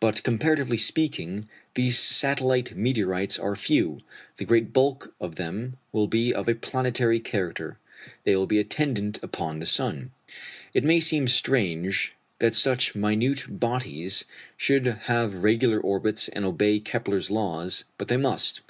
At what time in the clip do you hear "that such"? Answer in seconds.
12.38-12.94